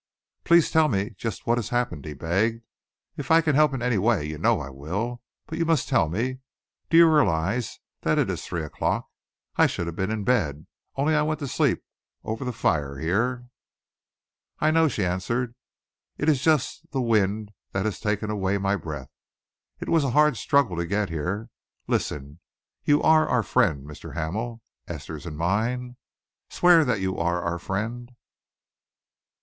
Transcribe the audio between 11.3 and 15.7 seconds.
to sleep over the fire here." "I know," she answered.